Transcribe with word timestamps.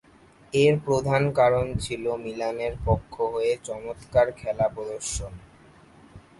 এর 0.53 0.75
প্রধান 0.85 1.23
কারণ 1.31 1.65
ছিল 1.79 2.03
মিলানের 2.17 2.73
পক্ষ 2.85 3.13
হয়ে 3.33 3.53
চমৎকার 3.63 4.27
খেলা 4.31 4.67
প্রদর্শন। 4.67 5.33